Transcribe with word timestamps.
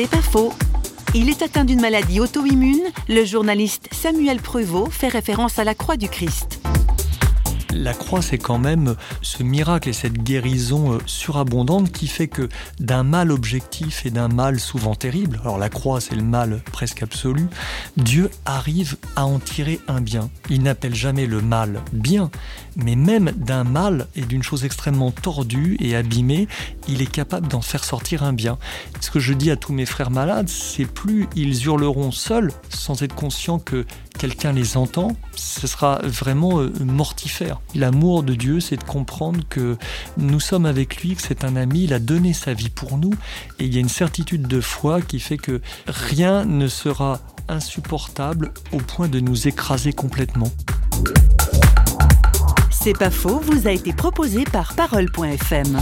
C'est 0.00 0.08
pas 0.08 0.22
faux. 0.22 0.52
Il 1.12 1.28
est 1.28 1.42
atteint 1.42 1.64
d'une 1.64 1.80
maladie 1.80 2.20
auto-immune. 2.20 2.84
Le 3.08 3.24
journaliste 3.24 3.88
Samuel 3.90 4.40
Prevot 4.40 4.86
fait 4.86 5.08
référence 5.08 5.58
à 5.58 5.64
la 5.64 5.74
croix 5.74 5.96
du 5.96 6.08
Christ. 6.08 6.60
La 7.74 7.92
croix, 7.92 8.22
c'est 8.22 8.38
quand 8.38 8.58
même 8.58 8.94
ce 9.20 9.42
miracle 9.42 9.88
et 9.90 9.92
cette 9.92 10.22
guérison 10.22 10.94
euh, 10.94 10.98
surabondante 11.06 11.92
qui 11.92 12.06
fait 12.06 12.28
que 12.28 12.48
d'un 12.80 13.02
mal 13.02 13.30
objectif 13.30 14.06
et 14.06 14.10
d'un 14.10 14.28
mal 14.28 14.58
souvent 14.58 14.94
terrible, 14.94 15.38
alors 15.42 15.58
la 15.58 15.68
croix, 15.68 16.00
c'est 16.00 16.14
le 16.14 16.22
mal 16.22 16.62
presque 16.72 17.02
absolu, 17.02 17.46
Dieu 17.96 18.30
arrive 18.46 18.96
à 19.16 19.26
en 19.26 19.38
tirer 19.38 19.80
un 19.86 20.00
bien. 20.00 20.30
Il 20.48 20.62
n'appelle 20.62 20.94
jamais 20.94 21.26
le 21.26 21.42
mal 21.42 21.82
bien, 21.92 22.30
mais 22.76 22.96
même 22.96 23.32
d'un 23.32 23.64
mal 23.64 24.08
et 24.16 24.22
d'une 24.22 24.42
chose 24.42 24.64
extrêmement 24.64 25.10
tordue 25.10 25.76
et 25.80 25.94
abîmée, 25.94 26.48
il 26.88 27.02
est 27.02 27.10
capable 27.10 27.48
d'en 27.48 27.60
faire 27.60 27.84
sortir 27.84 28.22
un 28.22 28.32
bien. 28.32 28.58
Ce 29.00 29.10
que 29.10 29.20
je 29.20 29.34
dis 29.34 29.50
à 29.50 29.56
tous 29.56 29.72
mes 29.72 29.86
frères 29.86 30.10
malades, 30.10 30.48
c'est 30.48 30.86
plus 30.86 31.28
ils 31.36 31.64
hurleront 31.64 32.12
seuls 32.12 32.52
sans 32.70 33.02
être 33.02 33.14
conscients 33.14 33.58
que 33.58 33.84
quelqu'un 34.18 34.52
les 34.52 34.76
entend, 34.76 35.16
ce 35.34 35.66
sera 35.66 36.00
vraiment 36.02 36.60
euh, 36.60 36.72
mortifère. 36.84 37.60
L'amour 37.74 38.22
de 38.22 38.34
Dieu, 38.34 38.60
c'est 38.60 38.76
de 38.76 38.84
comprendre 38.84 39.40
que 39.48 39.78
nous 40.18 40.40
sommes 40.40 40.66
avec 40.66 41.02
lui, 41.02 41.14
que 41.14 41.22
c'est 41.22 41.44
un 41.44 41.56
ami, 41.56 41.84
il 41.84 41.94
a 41.94 41.98
donné 41.98 42.32
sa 42.32 42.52
vie 42.52 42.68
pour 42.68 42.98
nous, 42.98 43.12
et 43.58 43.64
il 43.64 43.72
y 43.72 43.78
a 43.78 43.80
une 43.80 43.88
certitude 43.88 44.46
de 44.46 44.60
foi 44.60 45.00
qui 45.00 45.20
fait 45.20 45.38
que 45.38 45.62
rien 45.86 46.44
ne 46.44 46.68
sera 46.68 47.20
insupportable 47.48 48.52
au 48.72 48.78
point 48.78 49.08
de 49.08 49.20
nous 49.20 49.48
écraser 49.48 49.92
complètement. 49.92 50.50
C'est 52.70 52.98
pas 52.98 53.10
faux, 53.10 53.40
vous 53.40 53.66
a 53.66 53.70
été 53.70 53.92
proposé 53.92 54.44
par 54.44 54.74
parole.fm. 54.74 55.78